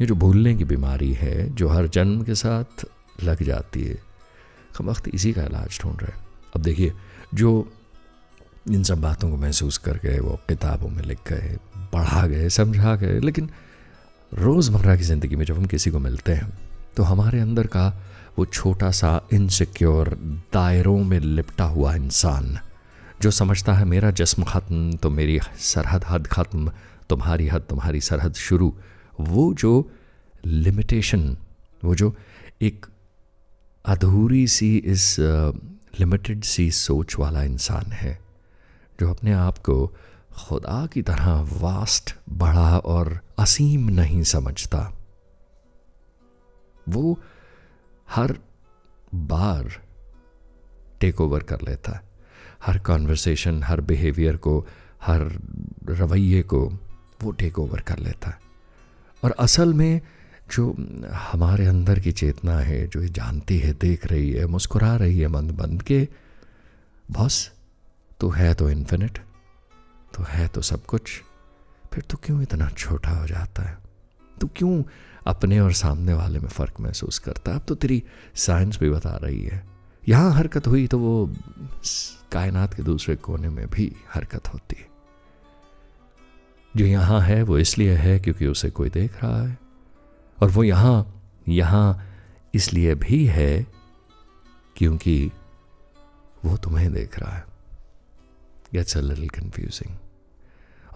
ये 0.00 0.06
जो 0.06 0.14
भूलने 0.14 0.54
की 0.54 0.64
बीमारी 0.64 1.12
है, 1.12 1.54
जो 1.54 1.68
हर 1.68 1.86
जन्म 1.86 2.22
के 2.22 2.34
साथ 2.34 2.84
लग 3.22 3.42
जाती 3.42 3.82
है, 3.82 3.98
हम 4.78 4.90
वक्त 4.90 5.08
इसी 5.08 5.32
का 5.32 5.44
इलाज 5.44 5.78
ढूंढ 5.82 6.02
रहे 6.02 6.18
हैं। 6.18 6.27
अब 6.56 6.62
देखिए, 6.62 6.92
जो 7.34 7.50
इन 8.70 8.82
सब 8.82 9.00
बातों 9.00 9.30
को 9.30 9.36
महसूस 9.36 9.78
कर 9.78 9.98
गए, 9.98 10.18
वो 10.18 10.38
किताबों 10.48 10.88
में 10.88 11.02
लिख 11.02 11.18
गए, 11.28 11.56
पढ़ा 11.92 12.26
गए, 12.26 12.48
समझा 12.50 12.94
गए, 12.96 13.18
लेकिन 13.20 13.50
रोज़मर्रा 14.32 14.96
की 14.96 15.02
ज़िंदगी 15.04 15.36
में 15.36 15.44
जब 15.44 15.56
हम 15.56 15.66
किसी 15.66 15.90
को 15.90 15.98
मिलते 15.98 16.32
हैं 16.32 16.52
तो 16.96 17.02
हमारे 17.02 17.40
अंदर 17.40 17.66
का 17.66 17.86
वो 18.38 18.44
छोटा 18.46 18.90
सा 18.92 19.10
इनसिक्योर 19.32 20.08
दायरों 20.52 20.98
में 21.04 21.18
लिपटा 21.20 21.64
हुआ 21.66 21.94
इंसान, 21.94 22.58
जो 23.22 23.30
समझता 23.30 23.72
है, 23.74 23.84
मेरा 23.84 24.10
जस्म 24.12 24.44
ख़त्म 24.44 24.96
तो 24.96 25.10
मेरी 25.10 25.38
सरहद 25.58 26.04
हद 26.08 26.26
ख़त्म, 26.26 26.72
तुम्हारी 27.08 27.46
हद, 27.48 27.62
तुम्हारी 27.68 28.00
सरहद 28.00 28.34
शुरू। 28.36 28.72
वो 29.20 29.52
जो 29.54 29.90
लिमिटेशन 30.44 31.36
वो 31.82 31.94
जो 31.94 32.14
एक 32.62 32.86
अधूरी 33.84 34.46
सी 34.48 34.76
इस 34.76 35.16
लिमिटेड 35.98 36.44
सी 36.44 36.70
सोच 36.70 37.16
वाला 37.18 37.42
इंसान 37.42 37.92
है, 37.92 38.20
जो 39.00 39.10
अपने 39.10 39.32
आप 39.32 39.58
को 39.58 39.94
खुदा 40.48 40.86
की 40.86 41.02
तरह 41.02 41.48
वास्ट, 41.52 42.16
बड़ा 42.28 42.78
और 42.78 43.20
असीम 43.38 43.88
नहीं 43.88 44.22
समझता। 44.22 44.92
वो 46.88 47.20
हर 48.10 48.38
बार 49.14 49.82
टेक 51.00 51.20
ओवर 51.20 51.42
कर 51.42 51.60
लेता 51.62 51.92
है। 51.92 52.02
हर 52.66 52.78
कॉन्वर्सेशन 52.78 53.62
हर 53.62 53.80
बिहेवियर 53.80 54.36
को, 54.36 54.66
हर 55.02 55.40
रवैये 55.84 56.42
को 56.42 56.72
वो 57.22 57.30
टेक 57.30 57.58
ओवर 57.58 57.80
कर 57.80 57.98
लेता 57.98 58.30
है। 58.30 58.40
और 59.24 59.30
असल 59.30 59.74
में 59.74 60.00
जो 60.50 60.74
हमारे 61.12 61.66
अंदर 61.66 61.98
की 62.00 62.12
चेतना 62.12 62.58
है, 62.58 62.86
जो 62.86 63.02
ये 63.02 63.08
जानती 63.08 63.58
है, 63.58 63.72
देख 63.72 64.06
रही 64.06 64.30
है, 64.32 64.46
मुस्कुरा 64.46 64.94
रही 64.96 65.18
है 65.20 65.28
मंद 65.28 65.50
बंद 65.50 65.82
के, 65.82 66.06
बॉस 67.08 67.50
तो 68.20 68.28
है 68.30 68.54
तो 68.54 68.70
इन्फिनिट 68.70 69.18
तो 70.14 70.24
है 70.28 70.48
तो 70.48 70.60
सब 70.60 70.84
कुछ, 70.84 71.22
फिर 71.92 72.04
तो 72.10 72.16
क्यों 72.16 72.42
इतना 72.42 72.68
छोटा 72.68 73.10
हो 73.10 73.26
जाता 73.26 73.62
है? 73.62 73.76
तो 74.40 74.46
क्यों 74.56 74.82
अपने 75.26 75.60
और 75.60 75.72
सामने 75.72 76.14
वाले 76.14 76.38
में 76.38 76.48
फ़र्क 76.48 76.80
महसूस 76.80 77.18
करता 77.18 77.50
है? 77.50 77.58
अब 77.58 77.64
तो 77.64 77.74
तेरी 77.74 78.02
साइंस 78.34 78.78
भी 78.78 78.90
बता 78.90 79.16
रही 79.16 79.42
है। 79.42 79.62
यहाँ 80.08 80.32
हरकत 80.32 80.66
हुई 80.66 80.86
तो 80.86 80.98
वो 80.98 81.34
कायनात 82.32 82.74
के 82.74 82.82
दूसरे 82.82 83.16
कोने 83.16 83.48
में 83.48 83.66
भी 83.66 83.92
हरकत 84.10 84.48
होती। 84.48 84.76
है 84.80 84.86
जो 86.74 86.84
यहाँ 86.84 87.20
है 87.20 87.42
वो 87.42 87.58
इसलिए 87.58 87.94
है 87.94 88.18
क्योंकि 88.20 88.46
उसे 88.46 88.70
कोई 88.70 88.90
देख 88.90 89.22
रहा 89.24 89.42
है। 89.42 89.56
और 90.42 90.50
वो 90.50 90.64
यहाँ 90.64 90.96
यहाँ 91.48 91.86
इसलिए 92.54 92.94
भी 92.94 93.24
है 93.26 93.66
क्योंकि 94.76 95.32
वो 96.44 96.56
तुम्हें 96.56 96.92
देख 96.92 97.18
रहा 97.18 97.32
है। 97.36 97.44
Gets 98.72 98.96
a 98.96 99.00
little 99.00 99.28
confusing 99.28 99.96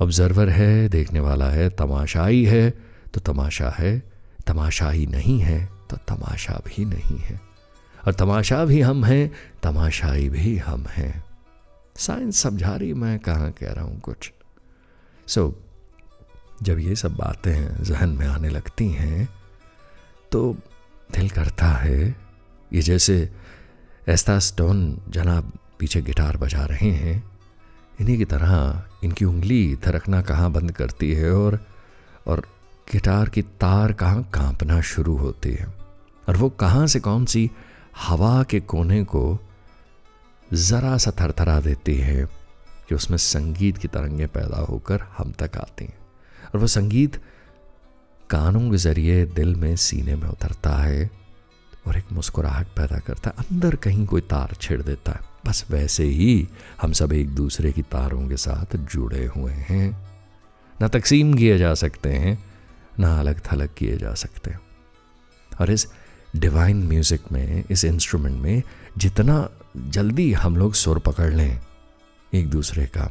observer 0.02 0.48
है 0.48 0.88
देखने 0.88 1.20
वाला 1.20 1.48
है 1.50 1.68
तमाशाई 1.70 2.44
है 2.44 2.70
तो 3.14 3.20
तमाशा 3.20 3.70
है। 3.70 3.98
तमाशाई 4.46 5.06
नहीं 5.06 5.38
है 5.38 5.58
तो 5.90 5.96
तमाशा 6.08 6.60
भी 6.66 6.84
नहीं 6.84 7.18
है। 7.18 7.40
और 8.06 8.14
तमाशा 8.14 8.64
भी 8.64 8.80
हम 8.80 9.04
हैं 9.04 9.32
तमाशाई 9.62 10.28
भी 10.28 10.56
हम 10.58 10.86
हैं। 10.86 11.24
साइंस 11.96 12.38
समझा 12.38 12.76
रही 12.76 12.92
मैं 12.94 13.18
कहाँ 13.18 13.50
कह 13.52 13.72
रहा 13.72 13.84
हूँ 13.84 14.00
कुछ। 14.00 14.32
सो 15.26 15.48
so, 15.48 15.71
जब 16.62 16.78
ये 16.78 16.94
सब 16.96 17.14
बातें 17.16 17.82
जहन 17.84 18.08
में 18.08 18.26
आने 18.26 18.48
लगती 18.48 18.88
हैं 18.88 19.28
तो 20.32 20.52
दिल 21.14 21.28
करता 21.30 21.66
है। 21.66 22.14
ये 22.72 22.82
जैसे 22.82 23.16
एस्ता 24.08 24.38
स्टोन 24.38 24.98
जनाब 25.08 25.52
पीछे 25.78 26.02
गिटार 26.02 26.36
बजा 26.36 26.64
रहे 26.64 26.90
हैं। 26.90 27.22
इन्हीं 28.00 28.16
की 28.18 28.24
तरह 28.24 28.82
इनकी 29.04 29.24
उंगली 29.24 29.76
थरकना 29.76 30.22
कहाँ 30.22 30.50
बंद 30.52 30.72
करती 30.72 31.12
है 31.12 31.32
और 31.32 31.58
और 32.26 32.40
गिटार 32.92 33.28
की 33.28 33.42
तार 33.42 33.92
कहाँ 33.92 34.22
कांपना 34.34 34.80
शुरू 34.80 35.16
होती 35.16 35.52
है। 35.52 35.66
और 36.28 36.36
वो 36.36 36.48
कहाँ 36.50 36.86
से 36.86 37.00
कौन 37.00 37.24
सी 37.24 37.50
हवा 37.98 38.42
के 38.42 38.60
कोने 38.60 39.02
को 39.04 39.38
ज़रा 40.52 40.96
सा 40.98 41.10
थरथरा 41.20 41.60
देती 41.60 41.96
है 41.96 42.24
कि 42.88 42.94
उसमें 42.94 43.18
संगीत 43.18 43.78
की 43.78 43.88
तरंगें 43.88 44.28
पैदा 44.28 44.60
होकर 44.60 45.00
हम 45.18 45.32
तक 45.32 45.56
आती 45.56 45.84
हैं। 45.84 46.01
और 46.54 46.60
वो 46.60 46.66
संगीत 46.66 47.16
कानों 48.30 48.70
के 48.70 48.76
ज़रिए 48.76 49.24
दिल 49.26 49.54
में 49.54 49.76
सीने 49.76 50.16
में 50.16 50.28
उतरता 50.28 50.76
है 50.76 51.10
और 51.86 51.96
एक 51.98 52.12
मुस्कुराहट 52.12 52.66
पैदा 52.66 52.98
करता 52.98 53.30
है। 53.30 53.44
अंदर 53.44 53.76
कहीं 53.76 54.06
कोई 54.06 54.20
तार 54.20 54.56
छेड़ 54.60 54.82
देता 54.82 55.12
है। 55.12 55.20
बस 55.46 55.64
वैसे 55.70 56.04
ही 56.04 56.48
हम 56.82 56.92
सब 56.92 57.12
एक 57.12 57.28
दूसरे 57.28 57.72
की 57.72 57.82
तारों 57.82 58.28
के 58.28 58.36
साथ 58.36 58.76
जुड़े 58.76 59.26
हुए 59.26 59.52
हैं। 59.52 59.90
ना 60.80 60.88
तकसीम 60.88 61.34
किए 61.34 61.58
जा 61.58 61.74
सकते 61.74 62.08
हैं, 62.08 62.44
ना 62.98 63.20
अलग 63.20 63.40
थलग 63.52 63.68
किए 63.78 63.96
जा 63.96 64.14
सकते 64.14 64.50
हैं। 64.50 64.60
और 65.60 65.70
इस 65.70 65.86
डिवाइन 66.36 66.86
म्यूज़िक 66.86 67.22
में, 67.32 67.64
इस 67.70 67.84
इंस्ट्रूमेंट 67.84 68.42
में 68.42 68.62
जितना 68.98 69.48
जल्दी 69.76 70.32
हम 70.32 70.56
लोग 70.56 70.74
सुर 70.74 70.98
पकड़ 70.98 71.32
लें, 71.34 71.60
एक 72.34 72.50
दूसरे 72.50 72.86
का, 72.86 73.10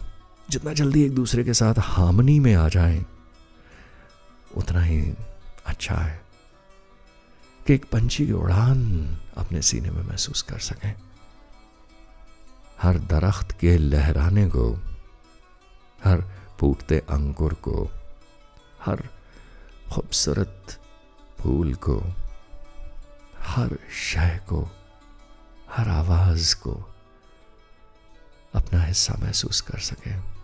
जितना 0.50 0.74
जल्दी 0.74 1.04
एक 1.04 1.16
दूसरे 1.16 1.44
के 1.44 1.54
साथ 1.54 1.74
हामनी 1.80 2.40
में 2.40 2.54
आ 2.56 2.68
जाएँ 2.70 3.06
उतना 4.58 4.82
ही 4.82 5.14
अच्छा 5.66 5.96
है 5.96 6.22
कि 7.68 7.74
एक 7.74 7.86
पंछी 7.86 8.26
की 8.26 8.32
उड़ान 8.32 8.82
अपने 9.38 9.62
सीने 9.62 9.90
में 9.90 10.04
महसूस 10.04 10.42
कर 10.42 10.60
सकें। 10.60 10.96
हर 12.82 12.98
दरख्त 12.98 13.52
के 13.52 13.78
लहराने 13.78 14.48
को, 14.48 14.74
हर 16.04 16.22
फूटते 16.60 17.00
अंकुर 17.00 17.54
को, 17.54 17.90
हर 18.86 19.10
खूबसूरत 19.94 20.80
फूल 21.40 21.74
को, 21.74 22.04
हर 23.40 23.78
शय 23.94 24.40
को, 24.50 24.70
हर 25.70 25.90
आवाज़ 25.90 26.56
को 26.56 26.96
अपना 28.56 28.84
हिस्सा 28.84 29.16
महसूस 29.20 29.62
कर 29.62 29.80
सके। 29.80 30.41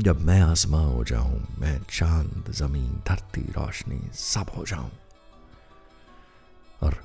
जब 0.00 0.20
मैं 0.20 0.40
आसमां 0.40 0.84
हो 0.84 1.04
जाऊँ, 1.04 1.46
मैं 1.58 1.80
चाँद, 1.90 2.44
ज़मीन, 2.50 3.02
धरती, 3.08 3.40
रोशनी, 3.40 4.10
सब 4.14 4.46
हो 4.56 4.64
जाऊँ। 4.64 4.90
और 6.82 6.96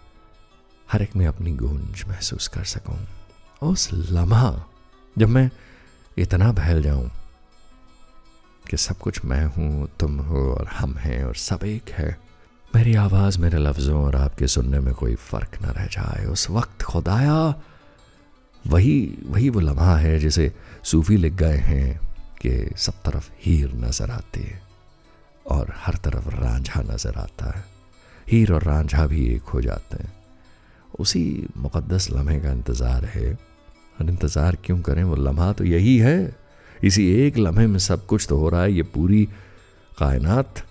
हर 0.91 1.01
एक 1.01 1.15
में 1.15 1.27
अपनी 1.27 1.51
गूंज 1.51 2.05
महसूस 2.07 2.47
कर 2.47 2.63
सकूँ। 2.63 3.07
उस 3.63 3.89
लम्हा, 3.93 4.65
जब 5.17 5.29
मैं 5.29 5.51
इतना 6.17 6.51
बहल 6.51 6.83
जाऊँ 6.83 7.11
कि 8.69 8.77
सब 8.77 8.97
कुछ 8.97 9.25
मैं 9.25 9.45
हूँ, 9.45 9.89
तुम 9.99 10.19
हो 10.19 10.53
और 10.53 10.67
हम 10.67 10.93
हैं 10.93 11.23
और 11.23 11.35
सब 11.35 11.59
एक 11.63 11.89
है, 11.89 12.19
मेरी 12.75 12.95
आवाज़, 12.95 13.39
मेरे 13.39 13.57
लफ्ज़ों 13.57 14.03
और 14.05 14.15
आपके 14.15 14.47
सुनने 14.47 14.79
में 14.79 14.93
कोई 14.93 15.15
फ़र्क 15.15 15.61
ना 15.61 15.71
रह 15.71 15.85
जाए। 15.85 16.25
उस 16.25 16.49
वक्त 16.49 16.81
खुदाया, 16.81 17.61
वही 18.67 19.17
वही 19.25 19.49
वो 19.49 19.59
लम्हा 19.59 19.97
है 19.97 20.19
जिसे 20.19 20.53
सूफी 20.83 21.17
लिख 21.17 21.33
गए 21.33 21.57
हैं। 21.57 22.06
कि 22.41 22.75
सब 22.77 22.93
तरफ़ 23.05 23.29
हीर 23.39 23.73
नज़र 23.73 24.11
आती 24.11 24.41
है 24.41 24.61
और 25.45 25.73
हर 25.77 25.95
तरफ़ 25.95 26.29
रांझा 26.29 26.81
नज़र 26.81 27.15
आता 27.15 27.57
है। 27.57 27.63
हीर 28.31 28.53
और 28.53 28.63
रांझा 28.63 29.05
भी 29.07 29.25
एक 29.25 29.41
हो 29.43 29.61
जाते 29.61 30.03
हैं। 30.03 30.13
उसी 30.99 31.47
मुक़दस 31.57 32.09
लम्हे 32.11 32.39
का 32.39 32.51
इंतज़ार 32.51 33.05
है। 33.05 33.33
और 33.33 34.09
इंतज़ार 34.09 34.55
क्यों 34.55 34.81
करें? 34.81 35.03
वो 35.03 35.15
लम्हा 35.15 35.53
तो 35.53 35.63
यही 35.63 35.97
है। 35.97 36.35
इसी 36.83 37.09
एक 37.11 37.37
लम्हे 37.37 37.67
में 37.67 37.79
सब 37.79 38.05
कुछ 38.05 38.25
तो 38.29 38.37
हो 38.37 38.49
रहा 38.49 38.63
है। 38.63 38.73
ये 38.73 38.83
पूरी 38.83 39.23
कायनात 39.97 40.63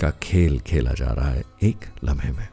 का 0.00 0.10
खेल 0.22 0.58
खेला 0.60 0.92
जा 0.92 1.12
रहा 1.12 1.28
है 1.28 1.44
एक 1.62 1.84
लम्हे 2.04 2.32
में। 2.32 2.48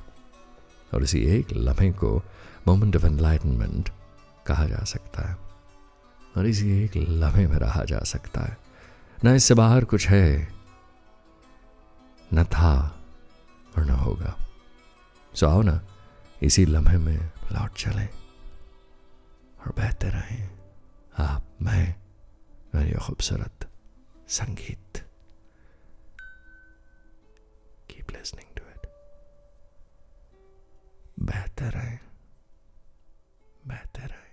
और 0.93 1.03
इसी 1.03 1.19
एक 1.19 1.53
लम्हे 1.53 1.91
को 1.91 2.21
मोमेंट 2.67 2.95
ऑफ़ 2.95 3.05
एनलाइटनमेंट 3.05 3.89
कहा 4.47 4.65
जा 4.65 4.83
सकता 4.83 5.29
है। 5.29 5.46
और 6.37 6.47
इसी 6.47 6.83
एक 6.83 6.91
लम्हे 6.95 7.47
में 7.47 7.57
रहा 7.57 7.83
जा 7.83 7.99
सकता 7.99 8.41
है। 8.41 8.57
न 9.25 9.35
इससे 9.35 9.53
बाहर 9.53 9.85
कुछ 9.85 10.07
है, 10.07 10.53
न 12.33 12.43
था 12.43 12.73
और 13.77 13.85
न 13.85 13.89
होगा। 13.89 14.37
सो 15.33 15.47
आओ 15.47 15.61
ना, 15.61 15.81
इसी 16.43 16.65
लम्हे 16.65 16.97
में 16.97 17.31
लौट 17.51 17.73
चले 17.73 18.05
और 19.61 19.71
बहते 19.77 20.09
रहें। 20.09 20.49
आप, 21.19 21.43
मैं 21.61 21.95
और 22.75 22.85
ये 22.85 22.93
खूबसूरत 22.93 23.69
संगीत। 24.27 24.97
कीप 27.89 28.11
लिसनिंग 28.11 28.55
टू 28.57 28.63
इट 28.69 28.87
बेहतर 31.19 31.71
रहें 31.71 31.99
बेहतर 33.67 34.07
रहें। 34.07 34.26